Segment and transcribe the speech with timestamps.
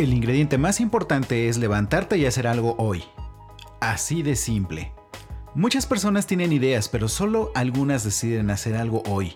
[0.00, 3.04] El ingrediente más importante es levantarte y hacer algo hoy.
[3.80, 4.94] Así de simple.
[5.54, 9.34] Muchas personas tienen ideas, pero solo algunas deciden hacer algo hoy.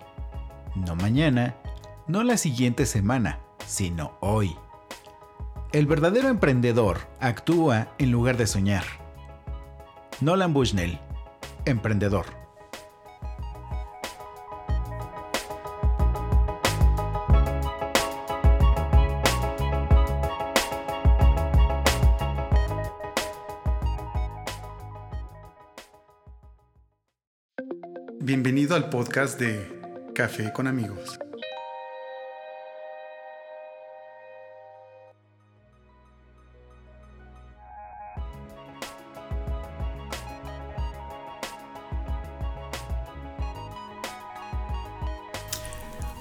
[0.75, 1.55] No mañana,
[2.07, 4.57] no la siguiente semana, sino hoy.
[5.73, 8.85] El verdadero emprendedor actúa en lugar de soñar.
[10.23, 10.99] Nolan Bushnell,
[11.67, 12.25] emprendedor.
[28.65, 29.69] Bienvenido al podcast de
[30.15, 31.19] Café con amigos.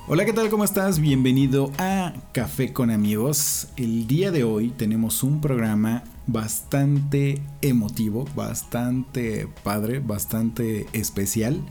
[0.09, 0.49] Hola, ¿qué tal?
[0.49, 0.99] ¿Cómo estás?
[0.99, 3.69] Bienvenido a Café con amigos.
[3.77, 11.63] El día de hoy tenemos un programa bastante emotivo, bastante padre, bastante especial.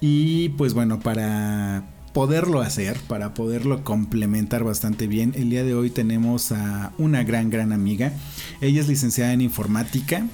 [0.00, 5.90] Y pues bueno, para poderlo hacer, para poderlo complementar bastante bien, el día de hoy
[5.90, 8.12] tenemos a una gran, gran amiga.
[8.60, 10.26] Ella es licenciada en informática.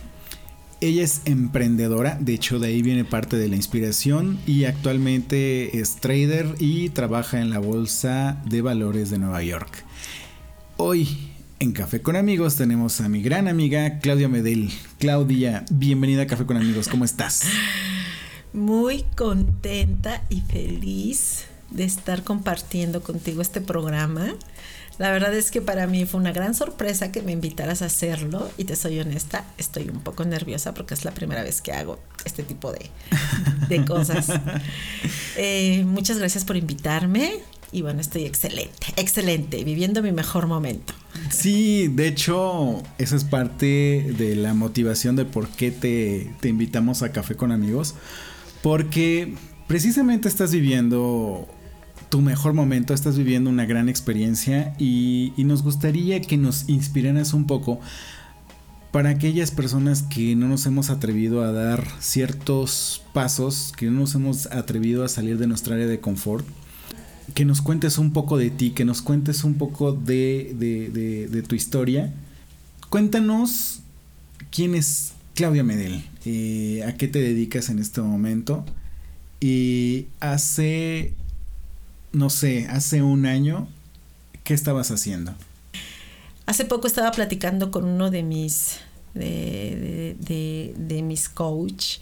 [0.80, 5.94] Ella es emprendedora, de hecho de ahí viene parte de la inspiración y actualmente es
[5.96, 9.84] trader y trabaja en la Bolsa de Valores de Nueva York.
[10.78, 14.72] Hoy en Café con Amigos tenemos a mi gran amiga Claudia Medel.
[14.98, 17.42] Claudia, bienvenida a Café con Amigos, ¿cómo estás?
[18.52, 24.34] Muy contenta y feliz de estar compartiendo contigo este programa.
[24.98, 28.50] La verdad es que para mí fue una gran sorpresa que me invitaras a hacerlo
[28.58, 31.98] y te soy honesta, estoy un poco nerviosa porque es la primera vez que hago
[32.26, 32.90] este tipo de,
[33.68, 34.28] de cosas.
[35.34, 37.40] Eh, muchas gracias por invitarme
[37.72, 40.92] y bueno, estoy excelente, excelente, viviendo mi mejor momento.
[41.30, 47.02] Sí, de hecho, esa es parte de la motivación de por qué te, te invitamos
[47.02, 47.94] a Café con Amigos
[48.62, 49.34] porque
[49.66, 51.48] precisamente estás viviendo
[52.12, 57.46] tu mejor momento, estás viviendo una gran experiencia y, nos gustaría que nos inspiraras un
[57.46, 57.80] poco
[58.90, 64.14] para aquellas personas que no nos hemos atrevido a dar ciertos pasos, que no nos
[64.14, 66.46] hemos atrevido a salir de nuestra área de confort,
[67.32, 70.54] que nos cuentes un poco de ti, que nos cuentes un poco de,
[71.30, 72.12] de, tu historia.
[72.90, 73.80] Cuéntanos
[74.50, 78.64] quién es Claudia Medel, eh, a qué te dedicas en este momento.
[79.40, 81.14] Y hace,
[82.12, 83.68] no sé, hace un año,
[84.44, 85.34] ¿qué estabas haciendo?
[86.46, 88.78] Hace poco estaba platicando con uno de mis,
[89.14, 91.98] de, de, mis coach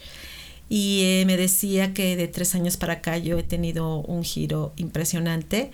[0.69, 4.73] y eh, me decía que de tres años para acá yo he tenido un giro
[4.77, 5.71] impresionante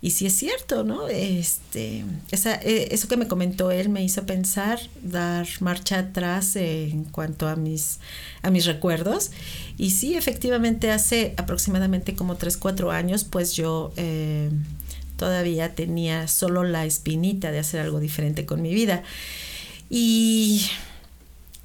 [0.00, 1.08] y sí es cierto, ¿no?
[1.08, 7.48] Este, eh, eso que me comentó él me hizo pensar, dar marcha atrás en cuanto
[7.48, 7.98] a mis,
[8.42, 9.32] a mis recuerdos.
[9.76, 14.50] Y sí, efectivamente, hace aproximadamente como 3, 4 años, pues yo eh,
[15.16, 19.02] todavía tenía solo la espinita de hacer algo diferente con mi vida.
[19.90, 20.62] Y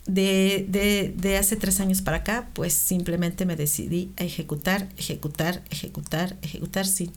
[0.08, 5.62] de, de, de, hace tres años para acá, pues simplemente me decidí a ejecutar, ejecutar,
[5.70, 7.12] ejecutar, ejecutar sin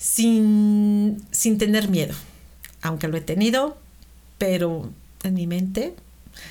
[0.00, 2.14] sin, sin tener miedo,
[2.80, 3.76] aunque lo he tenido,
[4.38, 4.90] pero
[5.22, 5.94] en mi mente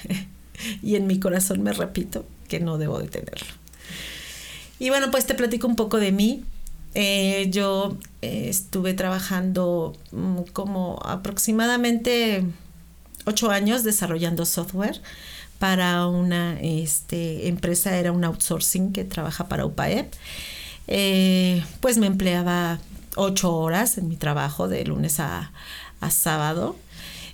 [0.84, 3.48] y en mi corazón me repito que no debo de tenerlo.
[4.78, 6.46] Y bueno, pues te platico un poco de mí.
[6.94, 12.44] Eh, yo eh, estuve trabajando mm, como aproximadamente
[13.26, 15.02] ocho años desarrollando software
[15.58, 20.14] para una este, empresa, era un outsourcing que trabaja para UPAEP.
[20.88, 22.80] Eh, pues me empleaba
[23.20, 25.52] ocho horas en mi trabajo de lunes a,
[26.10, 26.76] sábado.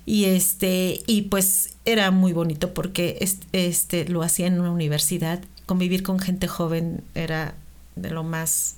[0.04, 3.18] Y este, y pues era muy bonito porque
[3.52, 5.40] este, lo hacía en una universidad.
[5.66, 7.54] Convivir con gente joven era
[7.94, 8.76] de lo más,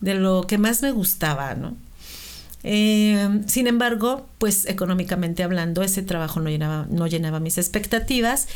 [0.00, 1.76] de lo que más me gustaba, ¿no?
[2.64, 8.48] Eh, sin embargo, pues económicamente hablando, ese trabajo no llenaba, no llenaba mis expectativas.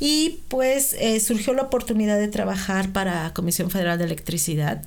[0.00, 4.82] Y pues eh, surgió la oportunidad de trabajar para Comisión Federal de Electricidad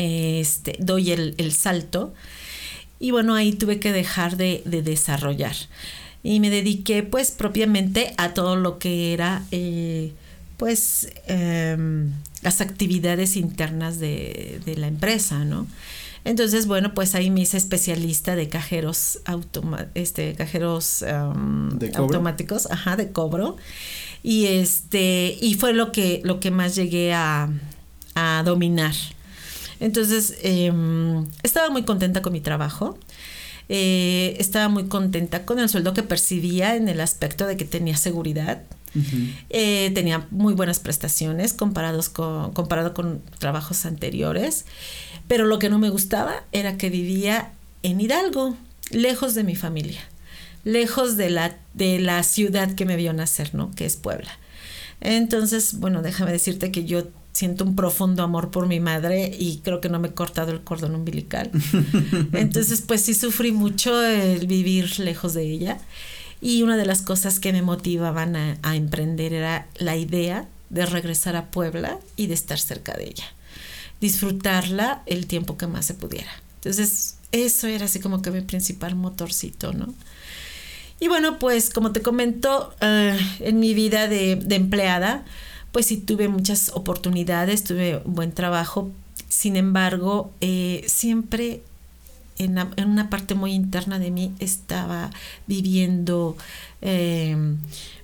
[0.00, 2.14] este, doy el, salto
[2.98, 5.54] y bueno, ahí tuve que dejar de, desarrollar
[6.22, 10.12] y me dediqué pues propiamente a todo lo que era eh,
[10.56, 12.12] pues em,
[12.42, 15.66] las actividades internas de, la empresa, ¿no?
[16.24, 19.20] Entonces, bueno, pues ahí me hice especialista de cajeros,
[19.94, 23.56] este, cajeros em, automáticos, ajá, de cobro.
[24.22, 27.48] Y este, y fue lo que, lo que más llegué a,
[28.14, 28.94] a dominar.
[29.80, 32.98] Entonces, em, estaba muy contenta con mi trabajo.
[33.68, 37.96] Eh, estaba muy contenta con el sueldo que percibía en el aspecto de que tenía
[37.96, 38.62] seguridad.
[39.50, 44.66] Eh, tenía muy buenas prestaciones comparados con, comparado con trabajos anteriores.
[45.28, 48.56] Pero lo que no me gustaba era que vivía en Hidalgo,
[48.90, 50.00] lejos de mi familia,
[50.64, 53.70] lejos de la, de la ciudad que me vio nacer, ¿no?
[53.76, 54.30] Que es Puebla.
[55.00, 59.80] Entonces, bueno, déjame decirte que yo siento un profundo amor por mi madre y creo
[59.80, 61.50] que no me he cortado el cordón umbilical.
[62.32, 65.78] Entonces, pues sí sufrí mucho el vivir lejos de ella.
[66.42, 70.86] Y una de las cosas que me motivaban a, a emprender era la idea de
[70.86, 73.24] regresar a Puebla y de estar cerca de ella.
[74.00, 76.30] Disfrutarla el tiempo que más se pudiera.
[76.56, 79.94] Entonces, eso era así como que mi principal motorcito, ¿no?
[81.00, 85.24] Y bueno, pues como te comento, eh, en mi vida de, empleada,
[85.72, 88.90] pues sí tuve muchas oportunidades, tuve buen trabajo.
[89.28, 91.62] Sin embargo, eh, siempre
[92.38, 92.58] en,
[92.88, 95.10] una parte muy interna de mí estaba
[95.46, 96.36] viviendo
[96.82, 97.36] eh,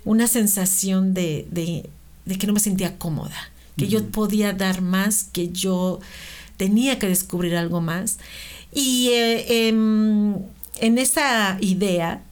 [0.04, 1.46] una sensación de,
[2.38, 6.00] que no me sentía cómoda, que yo podía dar más, que yo
[6.56, 8.18] tenía que descubrir algo más.
[8.72, 10.34] Y em,
[10.80, 12.22] en esa idea,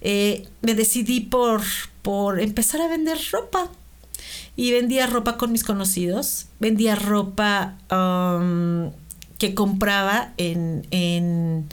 [0.00, 1.62] eh, me decidí por,
[2.02, 3.70] por empezar a vender ropa.
[4.56, 8.90] Y vendía ropa con mis conocidos, vendía ropa um,
[9.38, 11.68] que compraba en, en,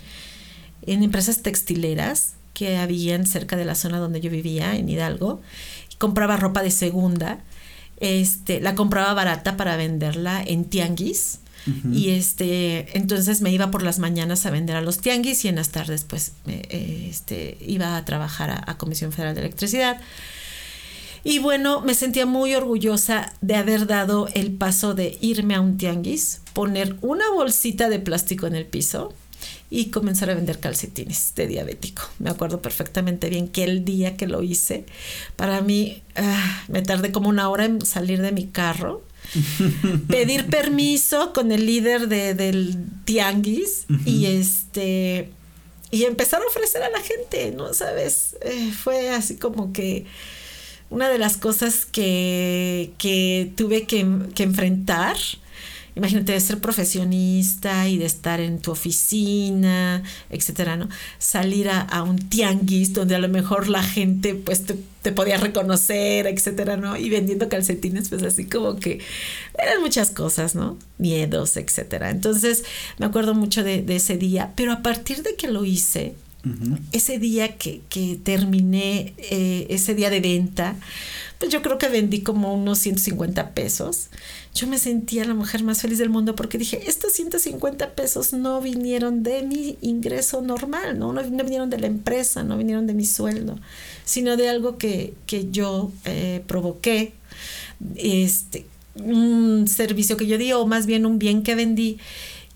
[0.85, 5.41] empresas textileras que habían cerca de la zona donde yo vivía, en Hidalgo.
[5.97, 7.39] Compraba ropa de segunda,
[7.99, 11.39] este, la compraba barata para venderla en tianguis
[11.91, 15.55] y este, entonces me iba por las mañanas a vender a los tianguis y en
[15.55, 19.99] las tardes pues este, iba a trabajar a, Comisión Federal de Electricidad.
[21.23, 25.77] Y bueno, me sentía muy orgullosa de haber dado el paso de irme a un
[25.77, 29.13] tianguis, poner una bolsita de plástico en el piso
[29.69, 32.03] y comenzar a vender calcetines de diabético.
[32.19, 34.85] Me acuerdo perfectamente bien que el día que lo hice,
[35.35, 39.03] para mí ah, me tardé como una hora en salir de mi carro
[40.07, 45.31] pedir permiso con el líder de, del tianguis y este
[45.91, 47.73] y empezar a ofrecer a la gente, ¿no?
[47.73, 50.05] Sabes, eh, fue así como que
[50.89, 54.05] una de las cosas que, que tuve que,
[54.35, 55.17] que enfrentar
[55.99, 60.87] imagínate de ser profesionista y de estar en tu oficina, etcétera, ¿no?
[61.17, 66.77] Salir a, un tianguis donde a lo mejor la gente pues te, podía reconocer, etcétera,
[66.77, 66.95] ¿no?
[66.95, 68.99] Y vendiendo calcetines, pues así como que
[69.57, 70.77] eran muchas cosas, ¿no?
[70.97, 72.09] Miedos, etcétera.
[72.09, 72.63] Entonces
[72.97, 76.15] me acuerdo mucho de, ese día, pero a partir de que lo hice,
[76.93, 77.81] ese día que,
[78.23, 80.75] terminé, eh, ese día de venta,
[81.37, 84.07] pues yo creo que vendí como unos 150 pesos.
[84.55, 88.61] Yo me sentía la mujer más feliz del mundo porque dije, estos 150 pesos no
[88.61, 91.11] vinieron de mi ingreso normal, ¿no?
[91.11, 93.59] No, vinieron de la empresa, no vinieron de mi sueldo,
[94.05, 95.13] sino de algo que,
[95.51, 97.13] yo eh, provoqué,
[97.95, 101.97] este, un servicio que yo di o más bien un bien que vendí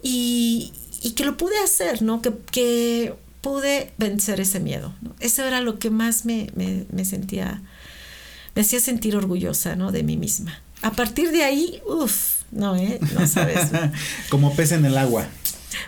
[0.01, 0.73] y,
[1.15, 2.21] que lo pude hacer, ¿no?
[2.21, 4.95] Que, que pude vencer ese miedo.
[5.19, 7.61] Eso era lo que más me, me, me sentía
[8.55, 9.91] me hacía sentir orgullosa, ¿no?
[9.91, 10.61] De mí misma.
[10.81, 12.99] A partir de ahí, uff, no, ¿eh?
[13.13, 13.69] No sabes.
[14.29, 15.25] Como pez en el agua.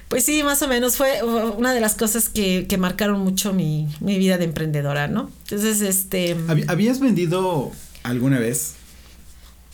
[0.08, 3.88] Pues sí, más o menos fue una de las cosas que, que marcaron mucho mi,
[4.00, 5.30] mi, vida de emprendedora, ¿no?
[5.44, 6.36] Entonces, este...
[6.68, 7.72] ¿Habías vendido
[8.04, 8.74] alguna vez?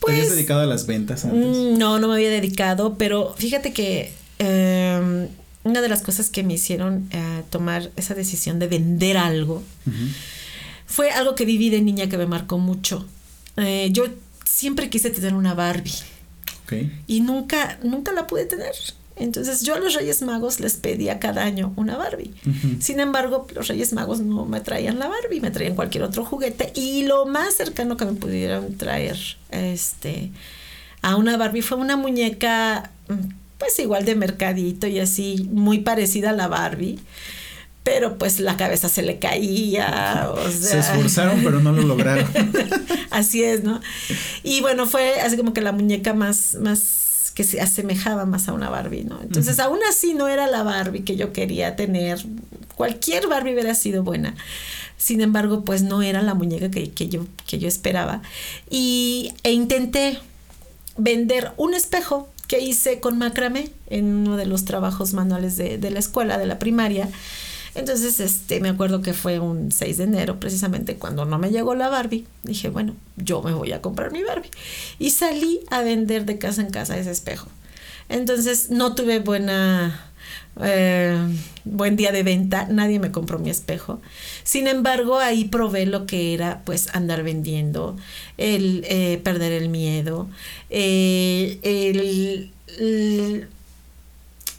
[0.04, 1.40] ¿Te habías pues, dedicado a las ventas antes?
[1.40, 5.30] Mm, no, no me había dedicado, pero fíjate que em,
[5.64, 9.64] una de las cosas que me hicieron eh, tomar esa decisión de vender algo
[10.86, 13.06] fue algo que viví de niña que me marcó mucho.
[13.58, 14.06] Eh, yo
[14.46, 15.94] siempre quise tener una Barbie.
[17.08, 18.74] Y nunca, nunca la pude tener.
[19.18, 22.34] Entonces yo a los Reyes Magos les pedía cada año una Barbie.
[22.80, 26.72] Sin embargo, los Reyes Magos no me traían la Barbie, me traían cualquier otro juguete.
[26.76, 29.18] Y lo más cercano que me pudieron traer
[29.52, 30.32] este,
[31.02, 32.92] a una Barbie fue una muñeca,
[33.62, 37.00] pues igual de mercadito y así, muy parecida a la Barbie
[37.84, 40.30] pero pues la cabeza se le caía.
[40.32, 40.52] O sea.
[40.52, 42.30] Se esforzaron, pero no lo lograron.
[43.10, 43.82] así es, ¿no?
[44.44, 48.54] Y bueno, fue así como que la muñeca más, más que se asemejaba más a
[48.54, 49.20] una Barbie, ¿no?
[49.22, 52.24] Entonces, aún así no era la Barbie que yo quería tener.
[52.76, 54.36] Cualquier Barbie hubiera sido buena.
[54.98, 58.22] Sin embargo, pues no era la muñeca que, yo, que yo esperaba.
[58.70, 60.20] Y, e intenté
[60.98, 66.00] vender un espejo que hice con macramé en uno de los trabajos manuales de, la
[66.00, 67.08] escuela, de la primaria.
[67.76, 71.76] Entonces, este, me acuerdo que fue un 6 de enero, precisamente cuando no me llegó
[71.76, 72.28] la Barbie.
[72.44, 74.52] Dije, bueno, yo me voy a comprar mi Barbie.
[75.00, 77.48] Y salí a vender de casa en casa ese espejo.
[78.10, 80.12] Entonces, no tuve buena
[80.60, 81.18] eh,
[81.64, 84.02] buen día de venta, nadie me compró mi espejo.
[84.44, 87.98] Sin embargo, ahí probé lo que era pues andar vendiendo,
[88.38, 90.28] el eh, perder el miedo,
[90.70, 93.48] eh, el,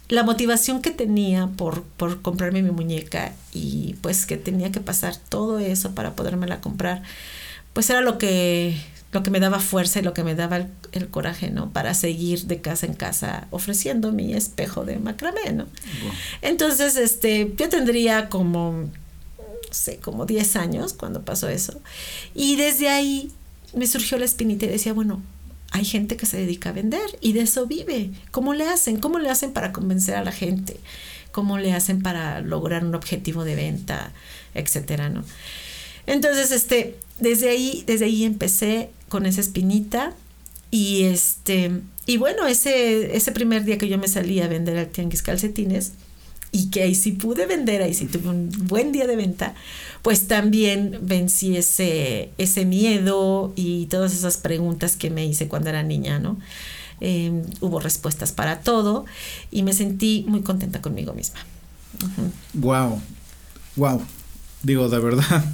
[0.08, 5.16] la motivación que tenía por, por comprarme mi muñeca y pues que tenía que pasar
[5.16, 7.02] todo eso para podérmela comprar,
[7.74, 8.76] pues era lo que
[9.12, 11.70] lo que me daba fuerza y lo que me daba el, coraje, ¿no?
[11.70, 15.66] Para seguir de casa en casa ofreciendo mi espejo de macramé, ¿no?
[16.40, 18.88] Entonces, este, yo tendría como, no
[19.70, 21.78] sé, como 10 años cuando pasó eso.
[22.34, 23.30] Y desde ahí
[23.74, 25.22] me surgió la espinita y decía, bueno,
[25.72, 28.10] hay gente que se dedica a vender y de eso vive.
[28.30, 28.98] ¿Cómo le hacen?
[28.98, 30.80] ¿Cómo le hacen para convencer a la gente?
[31.32, 34.12] ¿Cómo le hacen para lograr un objetivo de venta,
[34.54, 35.22] etcétera, ¿no?
[36.06, 40.14] Entonces, este, desde ahí, desde ahí empecé con esa espinita
[40.70, 44.88] y este, y bueno, ese, ese primer día que yo me salí a vender al
[44.88, 45.92] tianguis calcetines
[46.50, 49.54] y que ahí sí pude vender, ahí sí tuve un buen día de venta,
[50.00, 52.30] pues también vencí ese,
[52.64, 56.38] miedo y todas esas preguntas que me hice cuando era niña, ¿no?
[57.00, 59.04] Em, hubo respuestas para todo
[59.50, 61.40] y me sentí muy contenta conmigo misma.
[62.54, 63.02] Wow,
[63.76, 64.00] wow.
[64.62, 65.44] Digo, de verdad,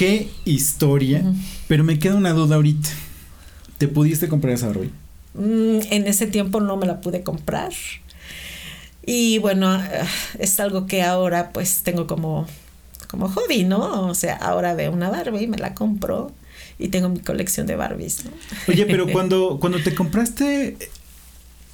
[0.00, 1.22] qué historia.
[1.68, 2.88] Pero me queda una duda ahorita.
[3.76, 4.90] ¿Te pudiste comprar esa Barbie?
[5.34, 7.70] Mm, en ese tiempo no me la pude comprar.
[9.04, 10.06] Y bueno, ah,
[10.38, 12.46] es algo que ahora pues tengo como,
[13.08, 14.08] como hobby, ¿no?
[14.08, 16.32] O sea, ahora veo una Barbie, y me la compro
[16.78, 18.30] y tengo mi colección de Barbies, ¿no?
[18.68, 20.78] Oye, pero cuando, cuando te compraste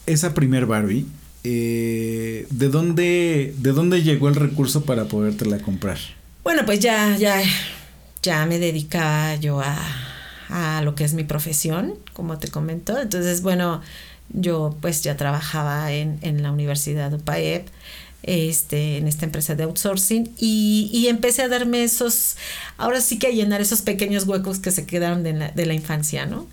[0.07, 1.07] esa primer Barbie,
[1.45, 5.99] eh, ¿de, dónde, ¿de dónde llegó el recurso para podértela comprar?
[6.43, 7.41] Bueno, pues ya, ya
[8.27, 9.79] ya me dedicaba yo a,
[10.49, 13.01] a lo que es mi profesión, como te comento.
[13.01, 13.81] Entonces, bueno,
[14.31, 17.69] yo pues ya trabajaba en, en la Universidad de UPAEP,
[18.25, 22.37] este, en esta empresa de outsourcing y, y, empecé a darme esos,
[22.77, 25.75] ahora sí que a llenar esos pequeños huecos que se quedaron de la, de la
[25.75, 26.49] infancia, ¿no?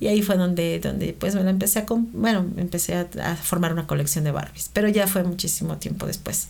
[0.00, 3.72] Y ahí fue donde, donde pues me la empecé a, bueno, empecé a, a, formar
[3.72, 6.48] una colección de Barbies, pero ya fue muchísimo tiempo después.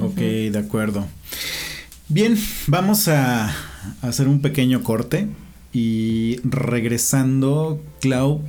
[0.00, 1.06] Ok, de acuerdo.
[2.08, 3.54] Bien, vamos a
[4.00, 5.28] hacer un pequeño corte
[5.72, 8.42] y regresando, Clau,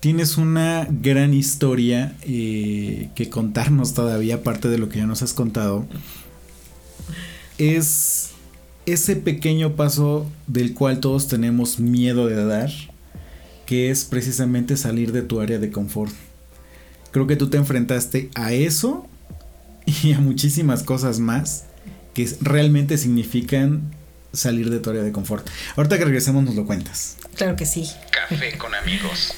[0.00, 5.32] tienes una gran historia eh, que contarnos todavía, aparte de lo que ya nos has
[5.32, 5.86] contado.
[7.58, 8.30] Es
[8.84, 12.70] ese pequeño paso del cual todos tenemos miedo de dar,
[13.64, 16.12] que es precisamente salir de tu área de confort.
[17.10, 19.08] Creo que tú te enfrentaste a eso
[19.86, 21.64] y a muchísimas cosas más
[22.14, 23.90] que realmente significan
[24.36, 25.48] salir de tu área de confort.
[25.76, 27.16] Ahorita que regresemos nos lo cuentas.
[27.34, 27.90] Claro que sí.
[28.10, 29.34] Café con amigos.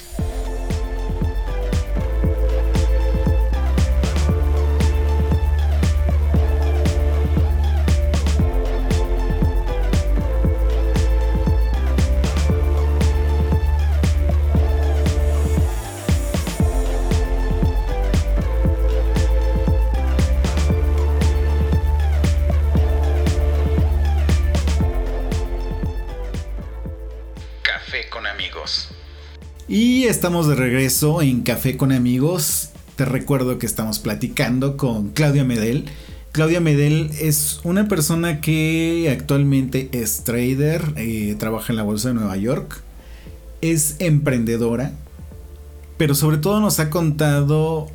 [30.19, 32.71] Estamos de regreso en Café con amigos.
[32.97, 35.85] Te recuerdo que estamos platicando con Claudia Medel.
[36.33, 42.15] Claudia Medel es una persona que actualmente es trader, eh, trabaja en la Bolsa de
[42.15, 42.81] Nueva York,
[43.61, 44.91] es emprendedora,
[45.97, 47.87] pero sobre todo nos ha contado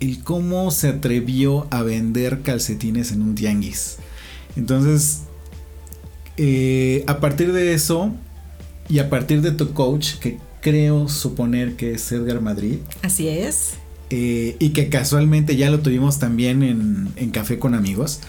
[0.00, 3.98] el cómo se atrevió a vender calcetines en un tianguis.
[4.56, 5.24] Entonces,
[6.38, 8.10] eh, a partir de eso
[8.88, 12.78] y a partir de tu coach, que creo suponer que es Edgar Madrid.
[13.02, 13.74] Así es.
[14.10, 18.20] Eh, y que casualmente ya lo tuvimos también en, Café con Amigos.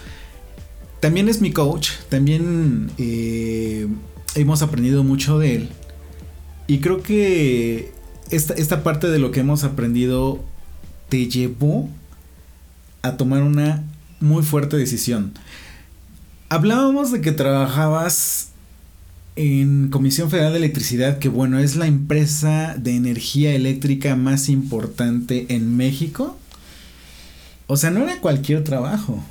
[1.00, 3.86] También es mi coach, también eh,
[4.34, 5.68] hemos aprendido mucho de él.
[6.66, 7.92] Y creo que
[8.30, 10.44] esta, esta parte de lo que hemos aprendido
[11.08, 11.88] te llevó
[13.02, 13.82] a tomar una
[14.20, 15.32] muy fuerte decisión.
[16.50, 18.49] Hablábamos de que trabajabas
[19.36, 25.46] en Comisión Federal de Electricidad, que bueno, es la empresa de energía eléctrica más importante
[25.48, 26.38] en México.
[27.66, 29.22] O sea, no era cualquier trabajo.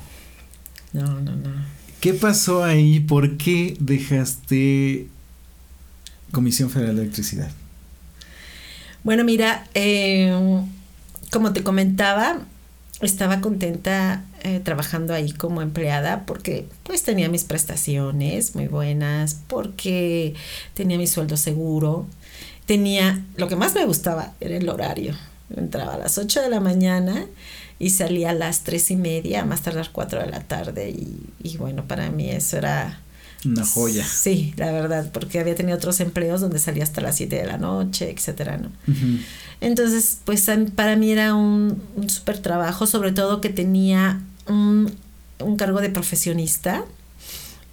[0.92, 1.50] No, no, no.
[2.00, 3.00] ¿Qué pasó ahí?
[3.00, 5.08] ¿Por qué dejaste
[6.32, 7.50] Comisión Federal de Electricidad?
[9.04, 10.32] Bueno, mira, eh,
[11.30, 12.40] como te comentaba,
[13.00, 20.34] estaba contenta eh, trabajando ahí como empleada porque pues tenía mis prestaciones muy buenas, porque
[20.74, 22.06] tenía mi sueldo seguro,
[22.66, 25.14] tenía, lo que más me gustaba era el horario.
[25.54, 27.26] Entraba a las 8 de la mañana
[27.78, 31.56] y salía a las tres y media, más tardar cuatro de la tarde y, y
[31.56, 33.00] bueno, para mí eso era...
[33.44, 34.04] Una joya.
[34.06, 37.56] Sí, la verdad, porque había tenido otros empleos donde salía hasta las 7 de la
[37.56, 38.70] noche, etcétera, ¿no?
[39.62, 44.94] Entonces, pues para mí era un, un súper trabajo, sobre todo que tenía un,
[45.38, 46.84] un cargo de profesionista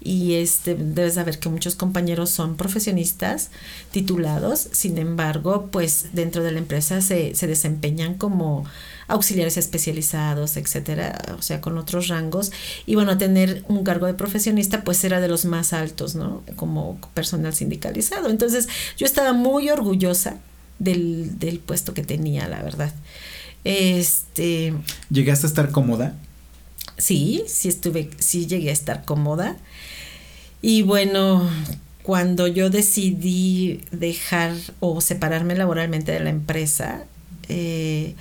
[0.00, 3.50] y este debes saber que muchos compañeros son profesionistas
[3.90, 8.64] titulados, sin embargo, pues dentro de la empresa se, se desempeñan como
[9.08, 12.52] auxiliares especializados, etcétera, o sea, con otros rangos.
[12.86, 16.42] Y bueno, tener un cargo de profesionista, pues era de los más altos, ¿no?
[16.56, 18.28] Como personal sindicalizado.
[18.28, 20.36] Entonces, yo estaba muy orgullosa
[20.78, 22.92] del, del puesto que tenía, la verdad.
[23.64, 24.74] Este.
[25.10, 26.14] ¿Llegaste a estar cómoda?
[26.98, 29.56] Sí, sí estuve, sí llegué a estar cómoda.
[30.60, 31.48] Y bueno,
[32.02, 37.04] cuando yo decidí dejar o separarme laboralmente de la empresa,
[37.48, 38.14] eh,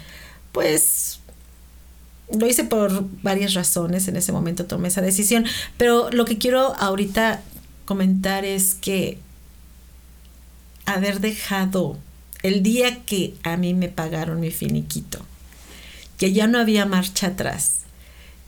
[0.52, 1.20] pues
[2.32, 5.46] lo hice por varias razones, en ese momento tomé esa decisión,
[5.78, 7.42] pero lo que quiero ahorita
[7.86, 9.18] comentar es que
[10.86, 11.98] haber dejado
[12.44, 15.20] el día que a mí me pagaron mi finiquito,
[16.18, 17.87] que ya no había marcha atrás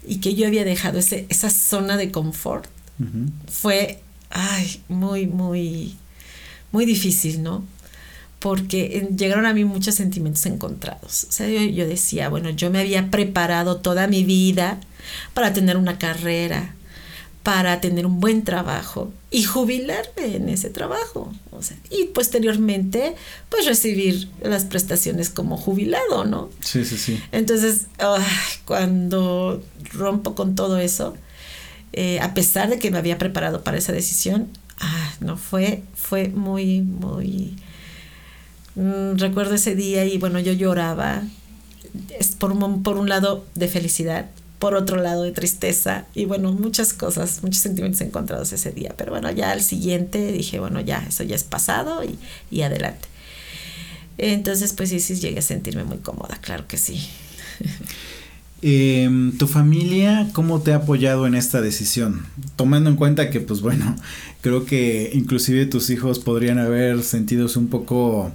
[0.08, 2.66] y que yo había dejado ese, esa zona de confort,
[3.48, 5.96] fue, ay, muy, muy,
[6.72, 7.64] muy difícil, ¿no?
[8.40, 11.26] porque llegaron a mí muchos sentimientos encontrados.
[11.30, 14.80] O sea, yo, decía, bueno, yo me había preparado toda mi vida
[15.34, 16.74] para tener una carrera,
[17.44, 21.34] para tener un buen trabajo y jubilarme en ese trabajo.
[21.52, 23.16] O sea, y posteriormente,
[23.50, 26.50] pues recibir las prestaciones como jubilado, ¿no?
[26.60, 27.22] Sí, sí, sí.
[27.32, 27.88] Entonces,
[28.66, 29.64] cuando
[29.94, 31.16] rompo con todo eso,
[31.94, 36.28] eh, a pesar de que me había preparado para esa decisión, ah, no fue, fue
[36.28, 37.56] muy, muy
[38.80, 41.24] Mm, recuerdo ese día y bueno, yo lloraba,
[42.18, 44.28] es por, un, por un lado de felicidad,
[44.60, 48.94] por otro lado de tristeza y bueno, muchas cosas, muchos sentimientos encontrados ese día.
[48.98, 52.18] Pero bueno, ya al siguiente dije, bueno, ya, eso ya es pasado y,
[52.52, 53.08] y adelante.
[54.18, 57.08] Entonces, pues sí, sí, llegué a sentirme muy cómoda, claro que sí.
[58.62, 62.26] Eh, ¿Tu familia cómo te ha apoyado en esta decisión?
[62.58, 63.96] Tomando en cuenta que, pues bueno,
[64.42, 68.34] creo que inclusive tus hijos podrían haber sentidos un poco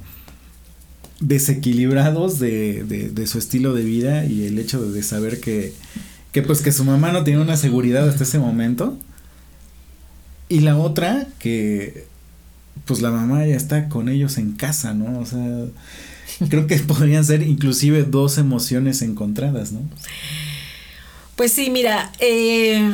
[1.20, 5.72] desequilibrados de, de, su estilo de vida y el hecho de, saber que,
[6.35, 8.99] que pues que su mamá no tenía una seguridad hasta ese momento.
[10.49, 12.09] Y la otra, que
[12.87, 15.20] pues la mamá ya está con ellos en casa, ¿no?
[15.20, 15.66] O sea,
[16.49, 19.83] creo que podrían ser inclusive dos emociones encontradas, ¿no?
[21.37, 22.92] Pues sí, mira, eh,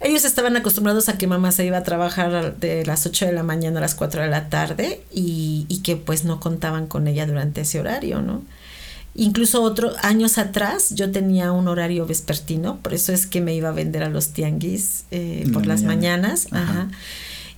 [0.00, 3.42] ellos estaban acostumbrados a que mamá se iba a trabajar de las 8 de la
[3.42, 7.26] mañana a las 4 de la tarde y, y que pues no contaban con ella
[7.26, 8.42] durante ese horario, ¿no?
[9.14, 13.68] Incluso otros años atrás yo tenía un horario vespertino, por eso es que me iba
[13.68, 16.48] a vender a los tianguis eh, por las mañanas.
[16.50, 16.88] Ajá.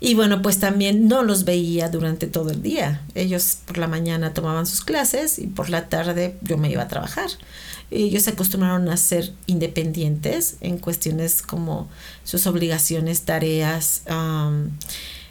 [0.00, 3.00] Y bueno, pues también no los veía durante todo el día.
[3.14, 6.88] Ellos por la mañana tomaban sus clases y por la tarde yo me iba a
[6.88, 7.30] trabajar.
[7.90, 11.88] Ellos se acostumbraron a ser independientes en cuestiones como
[12.24, 14.02] sus obligaciones, tareas,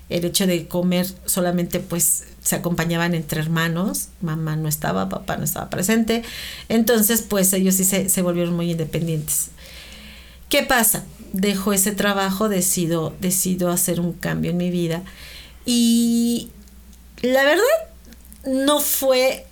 [0.09, 5.43] el hecho de comer solamente pues se acompañaban entre hermanos, mamá no estaba, papá no
[5.43, 6.23] estaba presente,
[6.69, 9.49] entonces pues ellos sí se, se volvieron muy independientes.
[10.49, 11.03] ¿Qué pasa?
[11.33, 15.03] dejo ese trabajo, decido, decido hacer un cambio en mi vida.
[15.65, 16.49] Y
[17.21, 17.63] la verdad,
[18.45, 19.45] no fue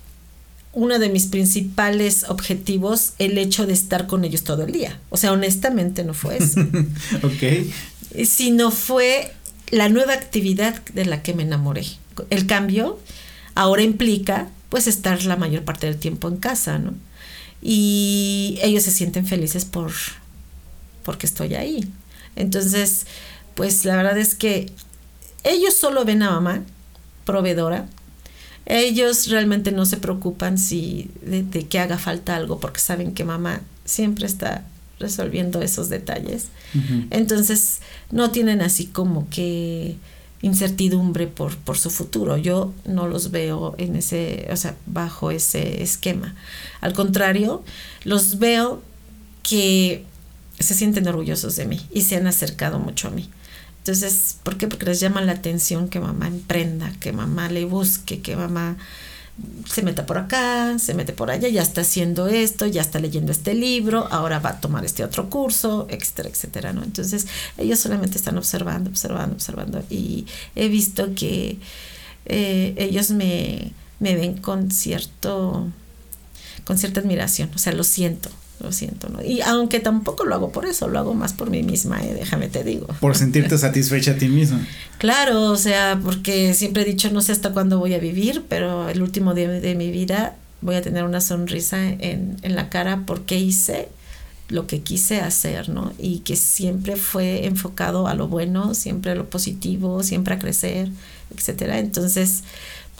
[0.72, 4.98] uno de mis principales objetivos el hecho de estar con ellos todo el día.
[5.10, 6.60] O sea, honestamente no fue eso.
[7.22, 8.24] ok.
[8.24, 9.32] Sino fue
[9.72, 11.86] la nueva actividad de la que me enamoré.
[12.30, 13.00] El cambio
[13.54, 16.94] ahora implica pues estar la mayor parte del tiempo en casa, ¿no?
[17.62, 19.92] Y ellos se sienten felices por,
[21.04, 21.90] porque estoy ahí.
[22.36, 23.06] Entonces,
[23.54, 24.70] pues la verdad es que
[25.42, 26.62] ellos solo ven a mamá,
[27.24, 27.86] proveedora.
[28.66, 33.62] Ellos realmente no se preocupan si de, que haga falta algo porque saben que mamá
[33.86, 34.64] siempre está
[35.02, 36.46] resolviendo esos detalles.
[37.10, 39.96] Entonces, no tienen así como que
[40.40, 42.36] incertidumbre por, por su futuro.
[42.36, 46.34] Yo no los veo en ese, o sea, bajo ese esquema.
[46.80, 47.62] Al contrario,
[48.04, 48.82] los veo
[49.42, 50.04] que
[50.58, 53.28] se sienten orgullosos de mí y se han acercado mucho a mí.
[53.78, 54.68] Entonces, ¿por qué?
[54.68, 58.76] Porque les llama la atención que mamá emprenda, que mamá le busque, que mamá
[59.66, 63.32] se meta por acá, se mete por allá, ya está haciendo esto, ya está leyendo
[63.32, 66.82] este libro, ahora va a tomar este otro curso, etcétera, etcétera, ¿no?
[66.82, 71.58] Entonces, ellos solamente están observando, observando, observando y he visto que
[72.26, 75.68] eh, ellos me, me ven con cierto
[76.64, 78.30] con cierta admiración, o sea, lo siento,
[78.62, 79.22] lo siento, ¿no?
[79.22, 82.14] Y aunque tampoco lo hago por eso, lo hago más por mí misma, ¿eh?
[82.14, 82.86] déjame te digo.
[83.00, 84.66] Por sentirte satisfecha a ti misma.
[84.98, 88.88] Claro, o sea, porque siempre he dicho, no sé hasta cuándo voy a vivir, pero
[88.88, 93.02] el último día de mi vida voy a tener una sonrisa en, en la cara
[93.04, 93.88] porque hice
[94.48, 95.92] lo que quise hacer, ¿no?
[95.98, 100.88] Y que siempre fue enfocado a lo bueno, siempre a lo positivo, siempre a crecer,
[101.34, 101.78] etcétera.
[101.78, 102.42] Entonces,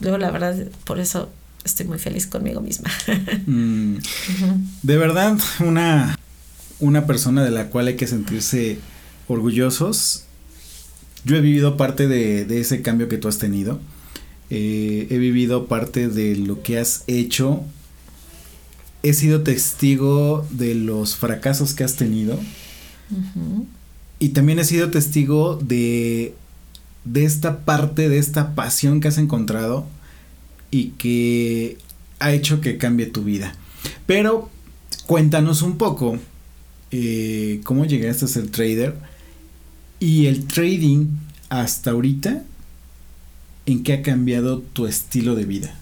[0.01, 1.29] luego la verdad, por eso
[1.65, 2.91] estoy muy feliz conmigo misma.
[3.47, 3.97] Mm.
[4.83, 6.19] De verdad, una,
[6.81, 8.79] una persona de la cual hay que sentirse
[9.29, 10.25] orgullosos.
[11.25, 13.81] Yo he vivido parte de, de ese cambio que tú has tenido.
[14.51, 17.65] Eh, he vivido parte de lo que has hecho.
[19.03, 22.39] He sido testigo de los fracasos que has tenido.
[24.19, 26.35] Y también he sido testigo de,
[27.05, 29.87] de esta parte, de esta pasión que has encontrado
[30.73, 31.79] y que
[32.19, 33.55] ha hecho que cambie tu vida.
[34.07, 34.51] Pero
[35.07, 36.19] cuéntanos un poco
[36.91, 38.97] eh, cómo llegaste a ser trader
[40.01, 41.07] y el trading
[41.49, 42.43] hasta ahorita,
[43.67, 45.77] en qué ha cambiado tu estilo de vida.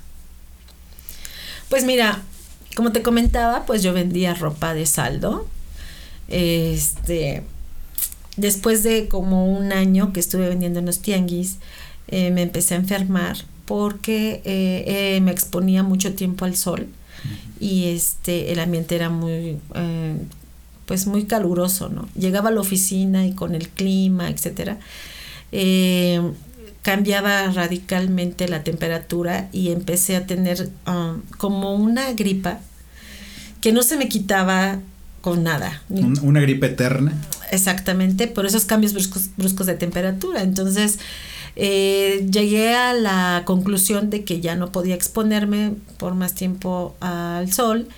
[1.69, 2.23] Pues mira,
[2.75, 5.49] como te comentaba, pues yo vendía ropa de saldo.
[6.29, 7.45] Este,
[8.37, 11.59] después de como un año que estuve vendiendo en los tianguis,
[12.09, 13.37] eh, me empecé a enfermar
[13.71, 16.89] porque eh, eh, me exponía mucho tiempo al sol
[17.61, 20.17] y este el ambiente era muy eh,
[20.87, 24.81] pues muy caluroso no llegaba a la oficina y con el clima etcétera
[26.83, 32.59] cambiaba radicalmente la temperatura y empecé a tener um, como una gripa
[33.61, 34.81] que no se me quitaba
[35.21, 35.83] con nada.
[35.91, 37.13] Una gripe eterna.
[37.51, 40.41] Exactamente, por esos cambios bruscos, bruscos de temperatura.
[40.43, 40.99] Entonces,
[41.57, 47.53] eh, llegué a la conclusión de que ya no podía exponerme por más tiempo al
[47.53, 47.89] sol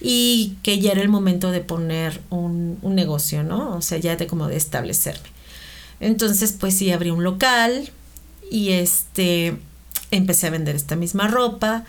[0.00, 3.76] y que ya era el momento de poner un, negocio, ¿no?
[3.76, 5.28] O sea, ya de como de establecerme.
[6.00, 7.90] Entonces, pues sí, abrí un local
[8.50, 9.56] y este,
[10.10, 11.84] empecé a vender esta misma ropa.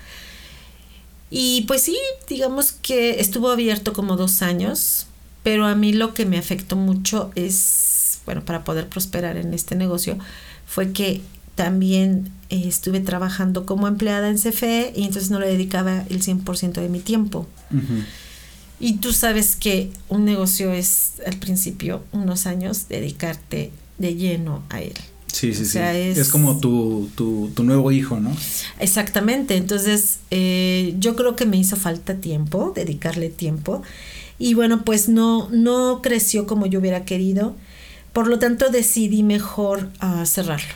[1.32, 1.98] Y pues sí,
[2.30, 5.08] digamos que estuvo abierto como dos años,
[5.42, 9.76] pero a mí lo que me afectó mucho es, bueno, para poder prosperar en este
[9.76, 10.20] negocio,
[10.74, 11.22] fue que
[11.54, 16.82] también eh, estuve trabajando como empleada en CFE y entonces no le dedicaba el 100%
[16.82, 17.48] de mi tiempo.
[18.80, 24.82] Y tú sabes que un negocio es al principio, unos años, dedicarte de lleno a
[24.82, 24.94] él.
[25.32, 25.78] Sí, sí, sí.
[25.78, 28.36] Es, como tu, tu, tu, nuevo hijo, ¿no?
[28.80, 29.56] Exactamente.
[29.58, 33.84] Entonces, eh, yo creo que me hizo falta tiempo, dedicarle tiempo.
[34.40, 37.56] Y bueno, pues no, no creció como yo hubiera querido.
[38.14, 40.74] Por lo tanto, decidí mejor uh, cerrarlo.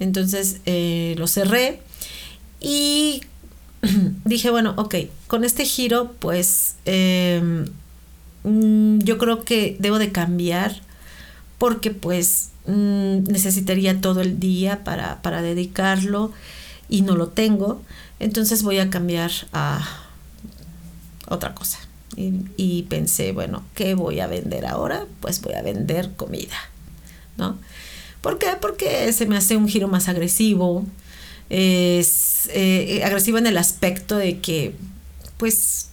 [0.00, 1.80] Entonces eh, lo cerré
[2.60, 3.22] y
[4.24, 4.94] dije, bueno, ok,
[5.26, 7.66] con este giro, pues em,
[8.44, 10.80] mm, yo creo que debo de cambiar
[11.58, 16.32] porque pues mm, necesitaría todo el día para, para dedicarlo
[16.88, 17.82] y no lo tengo.
[18.20, 19.86] Entonces voy a cambiar a
[21.28, 21.78] otra cosa.
[22.16, 25.06] Y, pensé, bueno, ¿qué voy a vender ahora?
[25.20, 26.56] Pues voy a vender comida,
[27.36, 27.56] ¿no?
[28.22, 28.48] ¿Por qué?
[28.60, 30.84] Porque se me hace un giro más agresivo,
[31.48, 34.74] es eh, agresivo en el aspecto de que,
[35.36, 35.90] pues,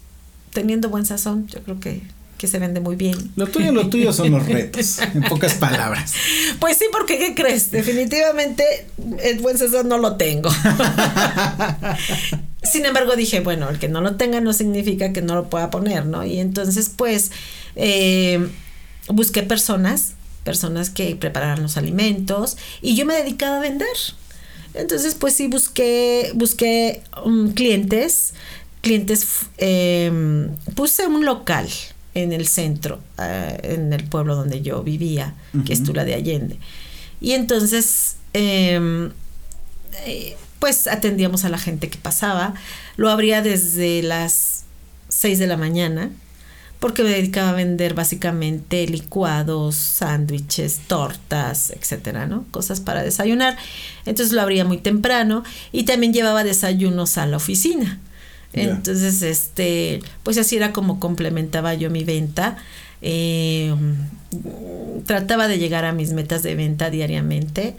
[0.51, 2.01] teniendo buen sazón, yo creo que,
[2.37, 3.31] que se vende muy bien.
[3.35, 6.13] Lo tuyo, lo tuyo son los retos, en pocas palabras.
[6.59, 7.71] Pues sí, porque ¿qué crees?
[7.71, 8.87] Definitivamente
[9.23, 10.49] el buen sazón no lo tengo.
[12.63, 15.69] Sin embargo, dije, bueno, el que no lo tenga no significa que no lo pueda
[15.69, 16.25] poner, ¿no?
[16.25, 17.31] Y entonces, pues,
[17.75, 18.47] eh,
[19.07, 23.87] busqué personas, personas que prepararan los alimentos y yo me dedicaba a vender.
[24.73, 28.33] Entonces, pues sí, busqué, busqué um, clientes,
[28.81, 29.25] clientes,
[29.57, 31.69] em, puse un local
[32.15, 36.57] en el centro, eh, en el pueblo donde yo vivía, que es Tula de Allende.
[37.21, 39.13] Y entonces, eh,
[40.59, 42.55] pues atendíamos a la gente que pasaba.
[42.97, 44.63] Lo abría desde las
[45.09, 46.09] 6 de la mañana
[46.79, 52.45] porque me dedicaba a vender básicamente licuados, sándwiches, tortas, etcétera, ¿no?
[52.51, 53.57] Cosas para desayunar.
[54.05, 57.99] Entonces lo abría muy temprano y también llevaba desayunos a la oficina.
[58.55, 62.57] Entonces, este, pues así era como complementaba yo mi venta.
[63.01, 63.73] Eh,
[65.05, 67.75] trataba de llegar a mis metas de venta diariamente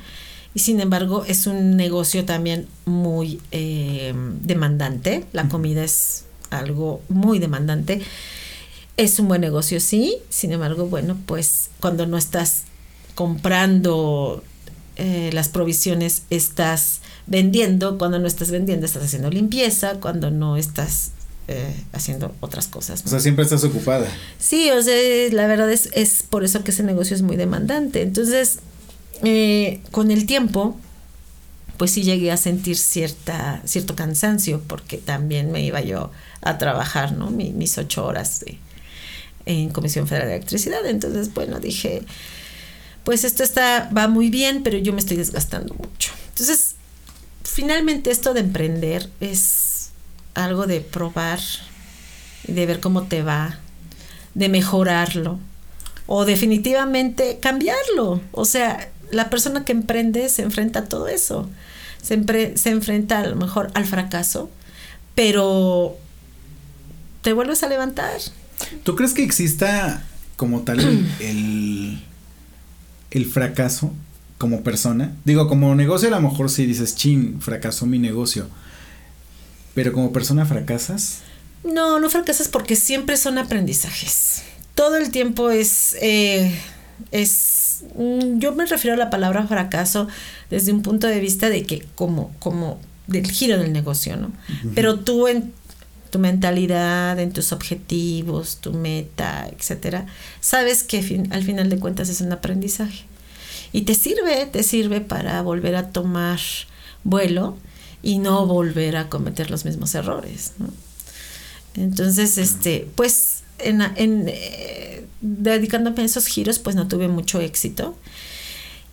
[0.56, 5.26] y sin embargo es un negocio también muy eh, demandante.
[5.34, 8.00] La comida es algo muy demandante.
[8.96, 10.16] Es un buen negocio, sí.
[10.30, 12.62] Sin embargo, bueno, pues cuando no estás
[13.14, 14.42] comprando
[14.96, 17.98] eh, las provisiones, estás vendiendo.
[17.98, 19.94] Cuando no estás vendiendo, estás haciendo limpieza.
[20.00, 21.12] Cuando no estás
[21.48, 23.02] eh, haciendo otras cosas.
[23.04, 24.08] O sea, siempre estás ocupada.
[24.38, 24.94] Sí, o sea,
[25.32, 28.02] la verdad es, es por eso que ese negocio es muy demandante.
[28.02, 28.58] Entonces,
[29.22, 30.76] eh, con el tiempo,
[31.76, 36.10] pues sí llegué a sentir cierta, cierto cansancio, porque también me iba yo
[36.40, 37.30] a trabajar, ¿no?
[37.30, 38.44] mis ocho horas
[39.46, 40.84] en Comisión Federal de Electricidad.
[40.86, 42.02] Entonces, bueno, dije,
[43.04, 46.12] pues esto está, va muy bien, pero yo me estoy desgastando mucho.
[46.30, 46.75] Entonces,
[47.56, 49.88] finalmente esto de emprender es
[50.34, 51.40] algo de probar,
[52.46, 53.58] de ver cómo te va,
[54.34, 55.38] de mejorarlo
[56.06, 58.20] o definitivamente cambiarlo.
[58.32, 61.48] O sea, la persona que emprende se enfrenta a todo eso.
[62.02, 64.50] Se, se enfrenta a lo mejor al fracaso,
[65.14, 65.96] pero
[67.22, 68.20] te vuelves a levantar.
[68.82, 70.04] ¿Tú crees que exista
[70.36, 70.80] como tal
[71.20, 72.02] el,
[73.12, 73.94] el fracaso
[74.38, 75.14] como persona?
[75.24, 78.48] Digo, como negocio a lo mejor sí dices, chin, fracasó mi negocio.
[79.74, 81.20] Pero como persona fracasas.
[81.64, 84.42] No, no fracasas porque siempre son aprendizajes.
[84.74, 86.54] Todo el tiempo es, eh,
[87.10, 90.08] es, mm, yo me refiero a la palabra fracaso
[90.50, 94.32] desde un punto de vista de que como, como del giro del negocio, ¿no?
[94.74, 95.52] Pero tú en
[96.10, 100.06] tu mentalidad, en tus objetivos, tu meta, etcétera,
[100.40, 100.98] sabes que
[101.30, 103.04] al final de cuentas es un aprendizaje.
[103.76, 106.40] Y te sirve, te sirve para volver a tomar
[107.04, 107.58] vuelo
[108.02, 110.52] y no volver a cometer los mismos errores.
[111.74, 117.94] Entonces, este, pues, en, en eh, dedicándome a esos giros, pues no tuve mucho éxito.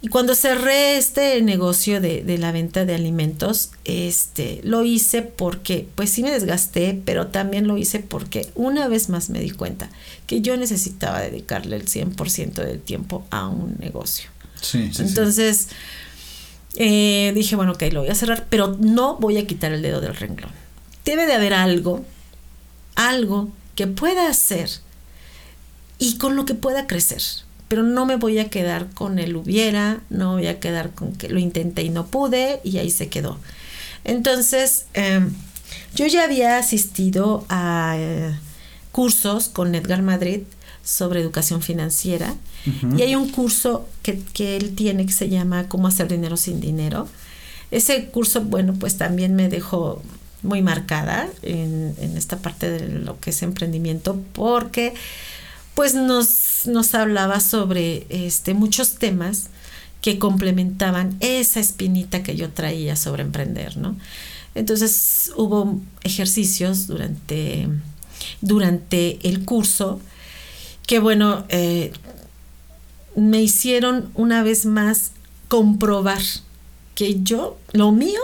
[0.02, 5.88] Y cuando cerré este negocio de, de, la venta de alimentos, este, lo hice porque,
[5.96, 9.90] pues sí me desgasté, pero también lo hice porque una vez más me di cuenta
[10.28, 14.33] que yo necesitaba dedicarle el 100% del tiempo a un negocio.
[14.74, 15.70] Entonces,
[16.76, 20.02] eh, dije, bueno, ok, lo voy a cerrar, pero no voy a quitar el dedo
[20.02, 20.52] del renglón.
[21.06, 22.06] Debe de haber algo,
[22.96, 24.70] algo que pueda hacer
[26.00, 27.22] y con lo que pueda crecer.
[27.68, 31.30] Pero no me voy a quedar con el hubiera, no voy a quedar con que
[31.30, 33.40] lo intenté y no pude y ahí se quedó.
[34.04, 35.34] Entonces, em,
[35.96, 38.36] yo ya había asistido a eh,
[38.92, 40.42] cursos con Edgar Madrid
[40.84, 42.36] sobre educación financiera
[42.98, 46.60] y hay un curso que, que, él tiene que se llama Cómo hacer dinero sin
[46.60, 47.08] dinero.
[47.72, 50.02] Ese curso, bueno, pues también me dejó
[50.44, 54.94] muy marcada en, en esta parte de lo que es emprendimiento porque
[55.74, 59.50] pues nos, nos hablaba sobre este, muchos temas
[60.02, 63.96] que complementaban esa espinita que yo traía sobre emprender, ¿no?
[64.54, 67.70] Entonces hubo ejercicios durante,
[68.42, 70.00] durante el curso
[70.86, 71.94] que, bueno, eh,
[73.16, 75.12] me hicieron una vez más
[75.48, 76.22] comprobar
[76.96, 78.20] que yo, lo mío,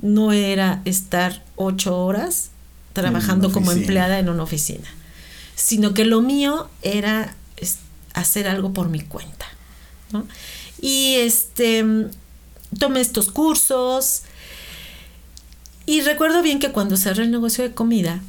[0.00, 2.50] no era estar ocho horas
[2.92, 4.88] trabajando como empleada en una oficina,
[5.54, 7.34] sino que lo mío era
[8.14, 9.46] hacer algo por mi cuenta.
[10.80, 11.84] Y este,
[12.78, 14.22] tomé estos cursos
[15.86, 18.20] y recuerdo bien que cuando cerré el negocio de comida,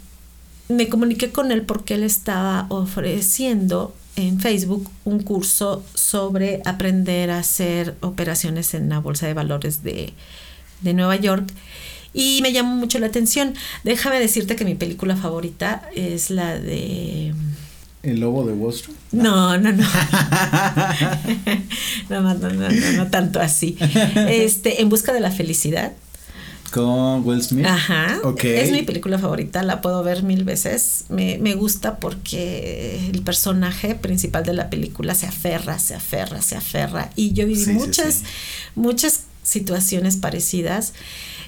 [0.74, 7.40] me comuniqué con él porque él estaba ofreciendo en Facebook un curso sobre aprender a
[7.40, 10.14] hacer operaciones en la Bolsa de Valores de,
[10.82, 11.50] Nueva York
[12.14, 13.56] y me llamó mucho la atención.
[13.84, 17.34] Déjame decirte que mi película favorita es la de...
[18.04, 18.98] ¿El lobo de Wall Street?
[19.14, 19.84] No, no, no.
[22.10, 23.78] no, no, no, no, no, tanto así.
[24.28, 25.94] Este, En busca de la felicidad
[26.74, 27.68] con Will Smith.
[27.68, 28.20] Ajá.
[28.42, 31.06] Es mi película favorita, la puedo ver mil veces.
[31.10, 36.56] Me, me, gusta porque el personaje principal de la película se aferra, se aferra, se
[36.56, 37.12] aferra.
[37.16, 38.24] Y yo viví muchas,
[38.74, 40.94] muchas situaciones parecidas.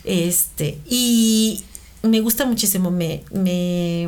[0.04, 1.64] Este, y
[2.04, 4.08] me gusta muchísimo, me, me,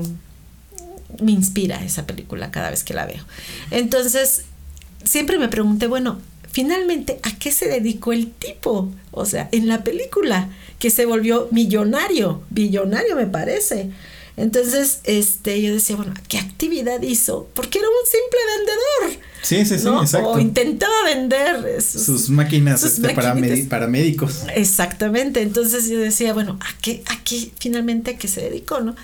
[1.19, 3.23] me inspira esa película cada vez que la veo.
[3.71, 4.43] Entonces,
[5.03, 6.19] siempre me pregunté, bueno,
[6.57, 8.91] finalmente, ¿a qué se dedicó el tipo?
[9.11, 13.91] O sea, en la película que se volvió millonario, billonario me parece.
[14.37, 17.47] Entonces, este, yo decía, bueno, ¿qué actividad hizo?
[17.53, 19.23] Porque era un simple vendedor.
[19.43, 20.29] Sí, sí, sí, exacto.
[20.29, 23.35] O intentaba vender sus, máquinas este, para,
[23.87, 24.41] médicos.
[24.55, 25.43] Exactamente.
[25.43, 28.95] Entonces yo decía, bueno, ¿a qué, a qué finalmente a qué se dedicó, no?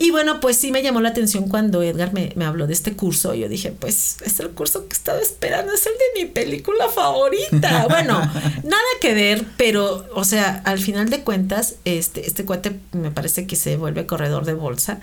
[0.00, 3.34] Y bueno, pues sí me llamó la atención cuando Edgar me, habló de este curso.
[3.34, 7.86] Yo dije, pues es el curso que estaba esperando, es el de mi película favorita.
[7.88, 13.10] Bueno, nada que ver, pero, o sea, al final de cuentas, este, este cuate me
[13.10, 15.00] parece que se vuelve corredor de bolsa.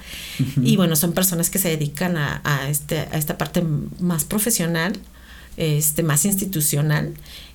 [0.61, 3.63] Y bueno, son personas que se dedican a, este, a esta parte
[3.99, 4.93] más profesional,
[5.57, 7.13] este, más institucional.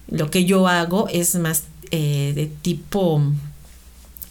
[0.09, 3.22] Lo que yo hago es más eh, de tipo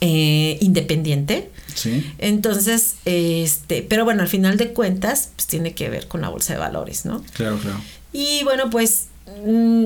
[0.02, 1.50] eh, independiente.
[1.76, 2.06] Sí.
[2.18, 6.54] Entonces, este, pero bueno, al final de cuentas, pues tiene que ver con la bolsa
[6.54, 7.24] de valores, ¿no?
[7.34, 7.80] Claro, claro.
[8.12, 9.06] Y bueno, pues
[9.46, 9.86] mm,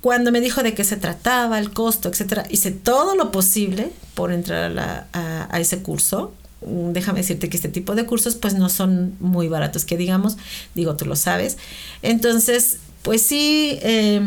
[0.00, 4.32] cuando me dijo de qué se trataba, el costo, etcétera, hice todo lo posible por
[4.32, 6.32] entrar a, la- a- a ese curso.
[6.66, 10.36] Mm, Déjame decirte que este tipo de cursos pues no son muy baratos, que digamos,
[10.74, 11.56] digo, tú lo sabes.
[12.02, 14.20] Entonces, pues sí, eh,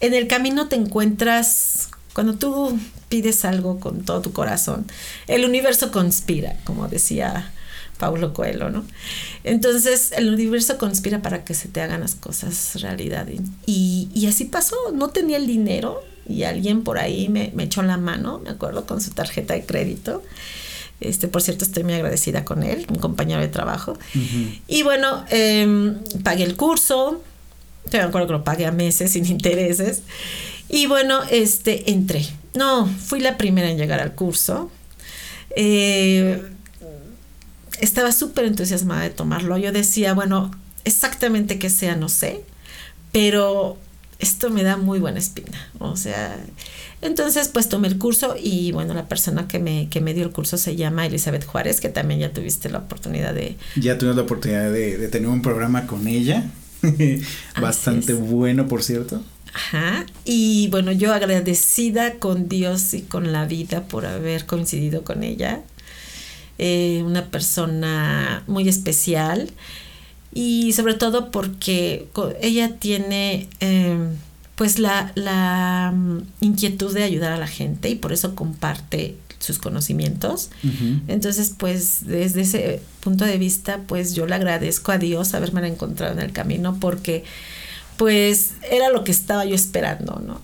[0.00, 2.78] en el camino te encuentras, cuando tú
[3.08, 4.86] pides algo con todo tu corazón,
[5.26, 7.52] el universo conspira, como decía
[7.98, 8.84] Paulo Coelho, ¿no?
[9.44, 13.26] Entonces el universo conspira para que se te hagan las cosas realidad.
[13.66, 17.82] Y, y así pasó, no tenía el dinero y alguien por ahí me, me echó
[17.82, 20.22] la mano, me acuerdo, con su tarjeta de crédito.
[21.00, 23.96] Este, por cierto, estoy muy agradecida con él, un compañero de trabajo.
[24.66, 27.22] Y bueno, em, pagué el curso,
[27.88, 30.02] te acuerdo que lo pagué a meses sin intereses.
[30.68, 32.26] Y bueno, este, entré.
[32.54, 34.70] No, fui la primera en llegar al curso.
[35.56, 36.42] Eh,
[37.80, 39.56] estaba súper entusiasmada de tomarlo.
[39.58, 40.50] Yo decía, bueno,
[40.84, 42.42] exactamente qué sea, no sé,
[43.12, 43.78] pero
[44.18, 45.70] esto me da muy buena espina.
[45.78, 46.36] O sea,
[47.02, 50.30] entonces pues tomé el curso y bueno, la persona que me, que me dio el
[50.30, 53.56] curso se llama Elizabeth Juárez, que también ya tuviste la oportunidad de...
[53.76, 56.50] Ya tuvimos la oportunidad de, de tener un programa con ella.
[57.60, 59.22] Bastante bueno, por cierto.
[59.54, 60.06] Ajá.
[60.24, 65.62] Y bueno, yo agradecida con Dios y con la vida por haber coincidido con ella.
[66.58, 69.48] Eh, una persona muy especial
[70.34, 72.08] y sobre todo porque
[72.40, 73.96] ella tiene eh,
[74.56, 79.58] pues la, la mm, inquietud de ayudar a la gente y por eso comparte sus
[79.58, 80.50] conocimientos.
[81.06, 86.12] Entonces, pues desde ese punto de vista, pues yo le agradezco a Dios haberme encontrado
[86.12, 87.24] en el camino porque
[87.98, 90.40] pues era lo que estaba yo esperando, ¿no?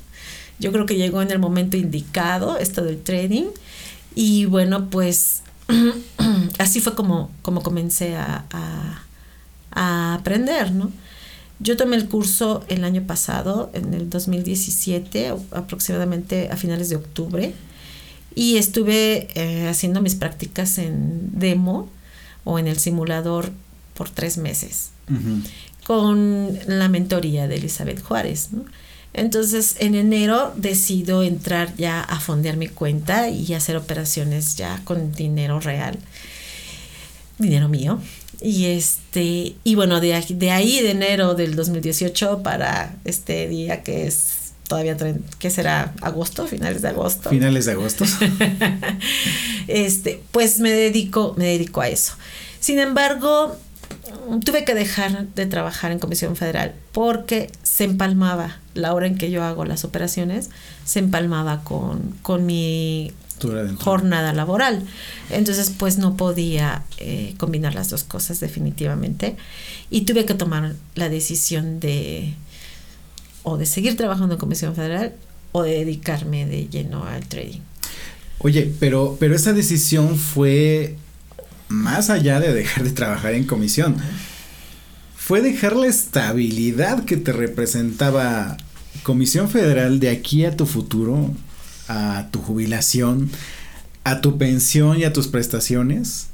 [0.58, 3.46] Yo creo que llegó en el momento indicado esto del trading
[4.14, 5.42] y bueno, pues
[6.58, 8.44] así fue como, como comencé a,
[9.72, 10.90] a, aprender, ¿no?
[11.60, 16.96] Yo tomé el curso el año pasado, en el 2017, o- aproximadamente a finales de
[16.96, 17.54] octubre,
[18.34, 21.88] y estuve eh, haciendo mis prácticas en demo
[22.44, 23.50] o en el simulador
[23.94, 24.90] por tres meses.
[25.84, 28.48] Con la mentoría de Elizabeth Juárez.
[28.52, 28.64] ¿no?
[29.12, 35.12] Entonces, en enero decido entrar ya a fondear mi cuenta y hacer operaciones ya con
[35.12, 35.98] dinero real,
[37.38, 38.00] dinero mío.
[38.40, 43.82] Y este, y bueno, de, aquí- de ahí de enero del 2018 para este día
[43.84, 44.96] que es todavía,
[45.38, 45.94] ¿qué será?
[46.00, 46.46] ¿Agosto?
[46.46, 47.30] ¿Finales de agosto?
[47.30, 48.04] Finales de agosto.
[49.68, 52.14] este, pues me dedico, me dedico a eso.
[52.60, 53.56] Sin embargo,
[54.44, 59.30] tuve que dejar de trabajar en Comisión Federal porque se empalmaba la hora en que
[59.30, 60.50] yo hago las operaciones,
[60.84, 63.12] se empalmaba con, con mi
[63.78, 64.82] jornada laboral.
[65.30, 69.36] Entonces, pues no podía eh, combinar las dos cosas definitivamente.
[69.90, 72.34] Y tuve que tomar la decisión de
[73.42, 75.12] o de seguir trabajando en Comisión Federal
[75.52, 77.60] o de dedicarme de lleno al trading.
[78.38, 80.96] Oye, pero, pero esa decisión fue
[81.74, 83.96] más allá de dejar de trabajar en comisión.
[85.16, 88.56] Fue dejar la estabilidad que te representaba
[89.02, 91.32] Comisión Federal de aquí a tu futuro,
[91.88, 93.30] a tu jubilación,
[94.04, 96.28] a tu pensión y a tus prestaciones.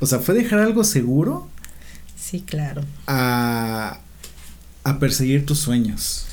[0.00, 1.48] O sea, fue dejar algo seguro
[2.16, 2.82] Sí, claro.
[3.06, 4.00] a,
[4.84, 6.26] a perseguir tus sueños.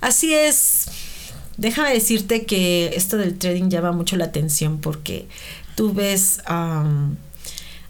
[0.00, 0.86] Así es.
[1.56, 5.26] Déjame decirte que esto del trading llama mucho la atención porque
[5.74, 6.40] tú ves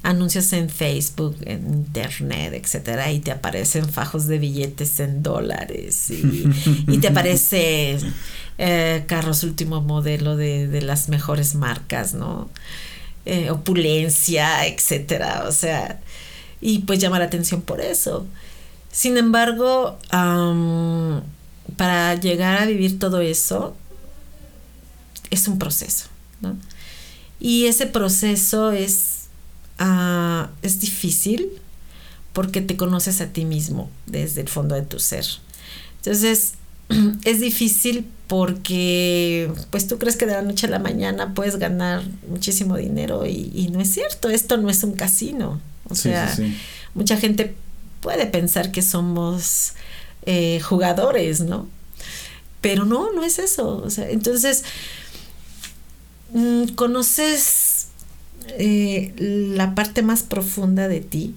[0.06, 6.98] anuncios en Facebook, en internet, etcétera, y te aparecen fajos de billetes en dólares y,
[6.98, 7.98] te aparece
[8.58, 12.48] eh, carros último modelo de, de las mejores marcas, ¿no?
[13.24, 15.46] Eh, opulencia, etcétera.
[15.48, 15.98] O sea,
[16.60, 18.24] y pues llama la atención por eso.
[18.92, 19.98] Sin embargo,
[21.76, 23.76] para llegar a vivir todo eso
[25.30, 26.06] es un proceso,
[26.40, 26.56] ¿no?
[27.40, 29.15] Y ese proceso es,
[29.78, 31.50] ah, es difícil
[32.32, 35.24] porque te conoces a ti mismo desde el fondo de tu ser.
[35.98, 36.54] Entonces,
[37.24, 42.02] es difícil porque pues tú crees que de la noche a la mañana puedes ganar
[42.28, 45.60] muchísimo dinero y, y no es cierto, esto no es un casino.
[45.88, 46.56] O Sí, sea, sí, sí.
[46.94, 47.54] mucha gente
[48.00, 49.74] puede pensar que somos
[50.26, 51.68] eh, jugadores, ¿no?
[52.60, 53.78] Pero no, no es eso.
[53.84, 54.64] O sea, entonces,
[56.32, 57.65] mm, conoces
[58.58, 59.12] eh,
[59.54, 61.34] la parte más profunda de ti.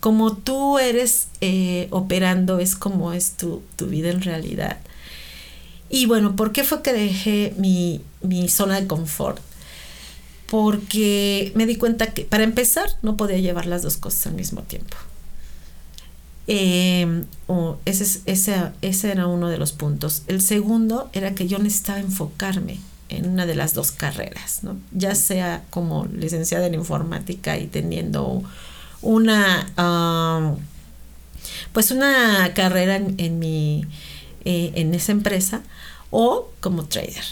[0.00, 4.78] Como tú eres eh, operando, es como es tu, tu vida en realidad.
[5.88, 9.40] Y bueno, ¿por qué fue que dejé mi, mi zona de confort?
[10.48, 14.62] Porque me di cuenta que, para empezar, no podía llevar las dos cosas al mismo
[14.62, 14.96] tiempo.
[16.48, 17.24] Eh,
[17.84, 20.22] ese, ese, ese era uno de los puntos.
[20.28, 22.78] El segundo era que yo necesitaba enfocarme
[23.08, 24.76] en una de las dos carreras, ¿no?
[24.92, 28.42] ya sea como licenciada en informática y teniendo
[29.02, 30.56] una, um,
[31.72, 33.84] pues una carrera en, mi,
[34.44, 35.62] eh, en esa empresa
[36.10, 37.24] o como trader.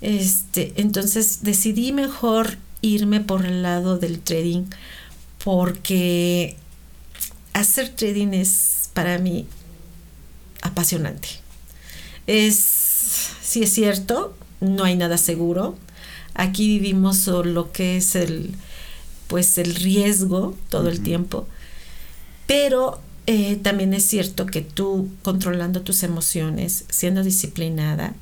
[0.00, 4.64] Este, entonces decidí mejor irme por el lado del trading
[5.42, 6.56] porque
[7.52, 9.46] hacer trading es para mí
[10.62, 11.28] apasionante.
[12.26, 12.56] Es,
[13.42, 15.76] sí es cierto, no hay nada seguro.
[16.34, 18.54] Aquí vivimos lo que es el,
[19.28, 21.46] pues el riesgo todo el tiempo.
[22.46, 28.14] Pero eh, también es cierto que tú controlando tus emociones, siendo disciplinada,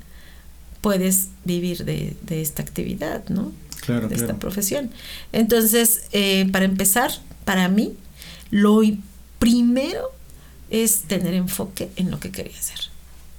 [0.81, 3.51] puedes vivir de, esta actividad, ¿no?
[3.81, 4.91] Claro, de esta profesión.
[5.33, 7.11] Entonces, eh, para empezar,
[7.43, 7.93] para mí,
[8.49, 8.81] lo
[9.39, 10.11] primero
[10.69, 12.79] es tener enfoque en lo que quería hacer.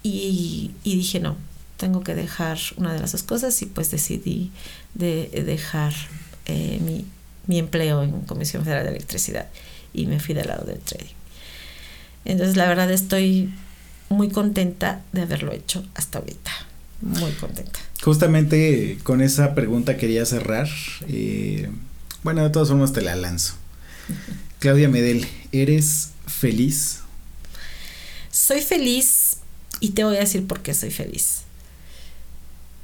[0.03, 1.37] Y, y dije, no,
[1.77, 4.51] tengo que dejar una de las dos cosas y pues decidí
[4.95, 5.93] de, dejar
[6.47, 7.05] eh, mi,
[7.47, 9.49] mi, empleo en Comisión Federal de Electricidad
[9.93, 11.15] y me fui del lado del trading.
[12.25, 13.53] Entonces la verdad estoy
[14.09, 16.51] muy contenta de haberlo hecho hasta ahorita.
[17.01, 17.81] Muy contenta.
[18.03, 20.69] Justamente con esa pregunta quería cerrar.
[21.09, 21.71] Eh,
[22.23, 23.55] bueno, de todas formas te la lanzo.
[24.59, 27.01] Claudia Medel, ¿eres feliz?
[28.31, 29.37] Soy feliz
[29.81, 31.44] y te voy a decir por qué soy feliz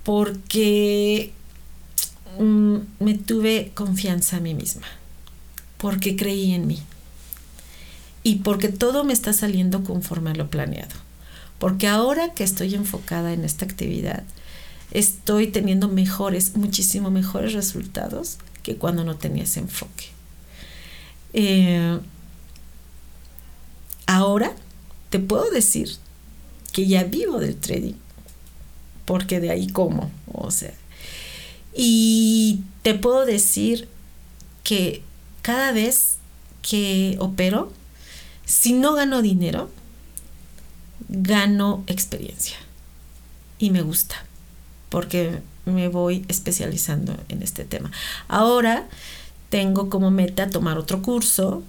[0.05, 1.33] porque
[2.39, 4.87] mm, me tuve confianza a mí misma,
[5.79, 6.83] porque creí en mí
[8.23, 10.95] y porque todo me está saliendo conforme a lo planeado.
[11.59, 14.25] Porque ahora que estoy enfocada en esta actividad,
[14.93, 20.07] estoy teniendo mejores, muchísimo mejores resultados que cuando no tenía ese enfoque.
[21.33, 21.99] Eh,
[24.07, 24.55] ahora
[25.11, 25.91] te puedo decir
[26.73, 27.95] que ya vivo del trading
[29.11, 30.73] porque de ahí como, o sea.
[31.75, 33.89] Y te puedo decir
[34.63, 35.03] que
[35.43, 36.19] cada vez
[36.63, 37.73] que opero,
[38.45, 39.69] si no gano dinero,
[41.09, 42.57] gano experiencia.
[43.59, 44.15] Y me gusta,
[44.91, 47.91] porque me voy especializando en este tema.
[48.29, 48.87] Ahora
[49.49, 51.65] tengo como meta tomar otro curso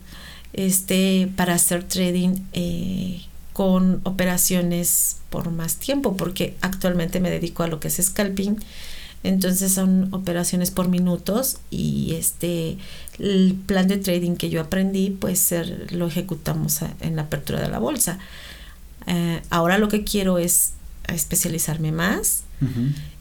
[0.53, 3.23] este, para hacer trading eh,
[3.61, 8.57] con operaciones por más tiempo, porque actualmente me dedico a lo que es scalping.
[9.21, 12.79] Entonces son operaciones por minutos y este
[13.19, 15.53] el plan de trading que yo aprendí pues
[15.91, 18.17] lo ejecutamos en la apertura de la bolsa.
[19.05, 20.71] Eh, ahora lo que quiero es
[21.13, 22.43] especializarme más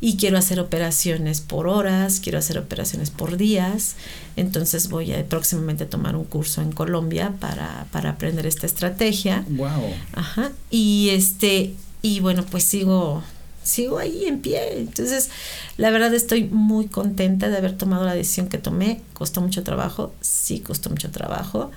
[0.03, 3.97] y quiero hacer operaciones por horas, quiero hacer operaciones por días.
[4.37, 9.45] Entonces voy a próximamente tomar un curso en Colombia para, para aprender esta estrategia.
[9.49, 9.95] Wow.
[10.13, 10.53] Ajá.
[10.71, 13.23] Y este, y bueno, pues sigo,
[13.63, 14.79] sigo ahí en pie.
[14.79, 15.31] Entonces,
[15.79, 19.01] la verdad estoy muy contenta de haber tomado la decisión que tomé.
[19.15, 21.71] Costó mucho trabajo, sí costó mucho trabajo,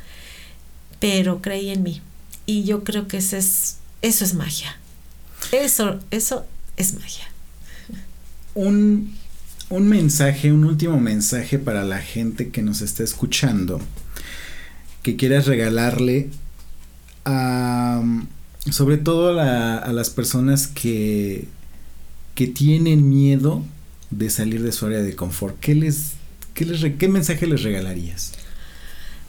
[0.99, 2.01] pero creí en mí.
[2.45, 4.77] Y yo creo que ese es, eso es magia.
[5.51, 6.45] Eso, eso
[6.77, 7.25] es magia.
[8.55, 9.15] Un,
[9.69, 13.81] un mensaje, un último mensaje para la gente que nos está escuchando,
[15.01, 16.29] que quieras regalarle
[17.25, 18.01] a,
[18.69, 21.47] sobre todo a, las personas que,
[22.35, 23.63] que tienen miedo
[24.11, 25.59] de salir de su área de confort.
[25.59, 26.13] ¿Qué, les,
[26.53, 28.33] qué, les, qué mensaje les regalarías?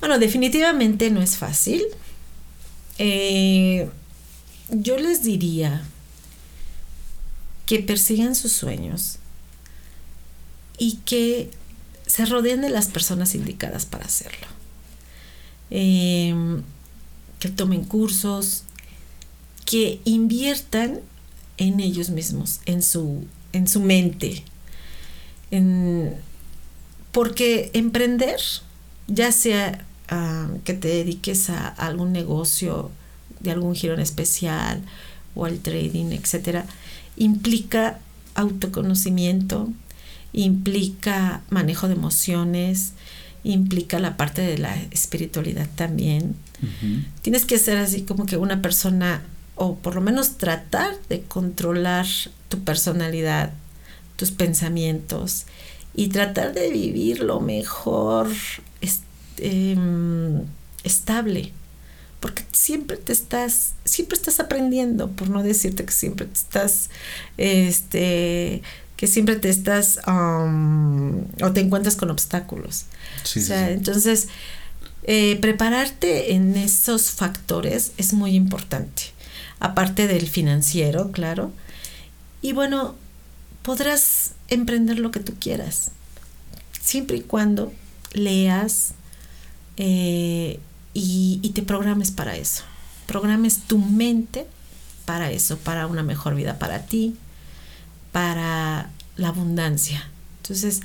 [0.00, 1.82] Bueno, definitivamente no es fácil.
[2.98, 3.88] Eh,
[4.70, 5.82] yo les diría
[7.66, 9.18] que persigan sus sueños
[10.78, 11.50] y que
[12.06, 14.46] se rodeen de las personas indicadas para hacerlo.
[15.70, 16.62] Em,
[17.38, 18.64] que tomen cursos,
[19.64, 21.00] que inviertan
[21.56, 24.44] en ellos mismos, en su, en su mente.
[27.12, 28.40] porque emprender,
[29.06, 32.90] ya sea ah, que te dediques a algún negocio
[33.38, 34.82] de algún giro en especial
[35.36, 36.66] o al trading, etcétera,
[37.16, 37.98] implica
[38.34, 39.68] autoconocimiento,
[40.32, 42.92] implica manejo de emociones,
[43.44, 46.34] implica la parte de la espiritualidad también.
[47.20, 49.22] Tienes que ser así como que una persona,
[49.54, 52.06] o por lo menos tratar de controlar
[52.48, 53.52] tu personalidad,
[54.16, 55.44] tus pensamientos
[55.94, 58.28] y tratar de vivir lo mejor
[59.38, 60.42] em,
[60.84, 61.52] estable
[62.24, 66.88] porque siempre te estás, siempre estás aprendiendo, por no decirte que siempre te estás,
[67.36, 68.62] este,
[68.96, 72.86] que siempre te estás, um, o te encuentras con obstáculos.
[73.24, 74.28] o sea, entonces,
[75.02, 79.02] eh, prepararte en esos factores es muy importante,
[79.60, 81.52] aparte del financiero, claro.
[82.40, 82.94] Y bueno,
[83.60, 85.90] podrás emprender lo que tú quieras,
[86.80, 87.70] siempre y cuando
[88.14, 88.94] leas
[89.76, 90.58] eh,
[90.94, 92.62] y, te programes para eso.
[93.06, 94.46] Programes tu mente
[95.04, 97.16] para eso, para una mejor vida para ti,
[98.12, 100.08] para la abundancia.
[100.42, 100.80] Entonces,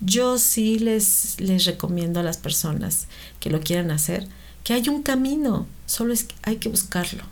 [0.00, 3.06] yo sí les, les recomiendo a las personas
[3.38, 4.26] que lo quieran hacer
[4.64, 7.22] que hay un camino, solo es hay que buscarlo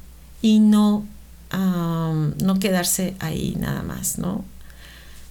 [0.42, 1.06] y no,
[1.52, 4.44] no quedarse ahí nada más, ¿no?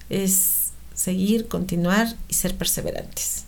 [0.09, 3.45] Es seguir, continuar y ser perseverantes.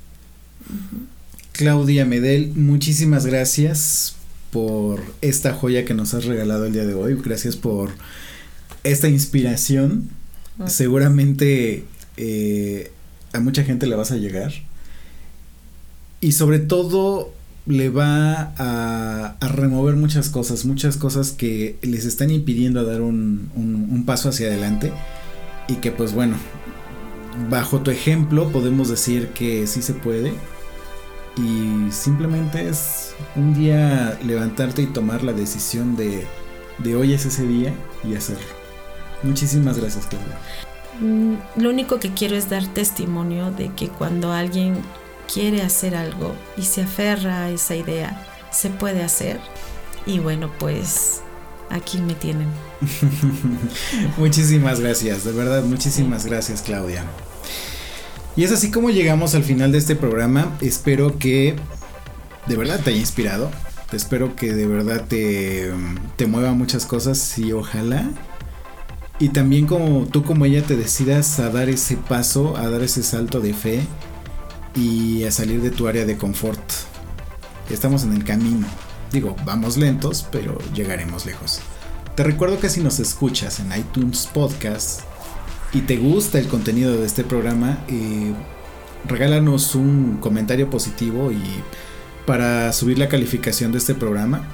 [1.60, 4.16] Claudia Medel, muchísimas gracias
[4.50, 7.16] por esta joya que nos has regalado el día de hoy.
[7.22, 7.90] Gracias por
[8.86, 10.08] esta inspiración.
[10.68, 11.84] Seguramente
[12.16, 12.94] eh,
[13.34, 14.54] a mucha gente le vas a llegar.
[16.22, 17.34] Y sobre todo
[17.66, 24.06] le va a, remover muchas cosas, muchas cosas que les están impidiendo dar un, un
[24.06, 24.94] paso hacia adelante.
[25.68, 26.38] Y que pues bueno,
[27.50, 30.32] bajo tu ejemplo podemos decir que sí se puede
[31.36, 36.26] y simplemente es un día levantarte y tomar la decisión de,
[36.80, 37.74] de hoy es ese día
[38.04, 38.60] y hacerlo.
[39.24, 40.38] Muchísimas gracias, Claudia.
[41.00, 44.78] Mm, lo único que quiero es dar testimonio de que cuando alguien
[45.32, 49.40] quiere hacer algo y se aferra a esa idea, se puede hacer.
[50.06, 51.22] Y bueno, pues
[51.70, 52.48] aquí me tienen.
[54.18, 57.04] muchísimas gracias, de verdad, muchísimas gracias, Claudia.
[58.36, 60.58] Y es así como llegamos al final de este programa.
[60.62, 61.56] Espero que
[62.48, 63.52] de verdad te haya inspirado.
[63.92, 65.72] Espero que de verdad te,
[66.16, 68.10] te mueva muchas cosas y ojalá.
[69.20, 73.04] Y también como tú como ella te decidas a dar ese paso, a dar ese
[73.04, 73.82] salto de fe
[74.76, 76.62] y a salir de tu área de confort.
[77.70, 78.68] Estamos en el camino.
[79.12, 81.60] Digo, vamos lentos, pero llegaremos lejos.
[82.16, 85.02] Te recuerdo que si nos escuchas en iTunes Podcast,
[85.74, 88.34] y te gusta el contenido de este programa, eh,
[89.08, 91.44] regálanos un comentario positivo y
[92.26, 94.48] para subir la calificación de este programa.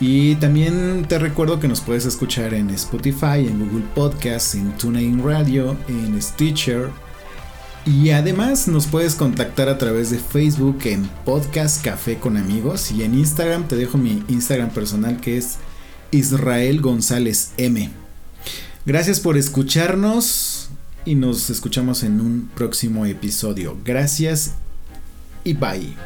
[0.00, 5.22] Y también te recuerdo que nos puedes escuchar en Spotify, en Google Podcasts, en TuneIn
[5.22, 6.90] Radio, en Stitcher.
[7.86, 12.90] Y además nos puedes contactar a través de Facebook en Podcast Café con Amigos.
[12.90, 15.58] Y en Instagram te dejo mi Instagram personal que es
[16.10, 18.01] Israel González M.
[18.84, 20.68] Gracias por escucharnos
[21.04, 23.76] y nos escuchamos en un próximo episodio.
[23.84, 24.54] Gracias
[25.44, 25.96] y bye.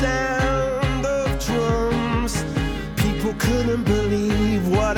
[0.00, 2.44] sound of drums.
[2.96, 4.95] People couldn't believe what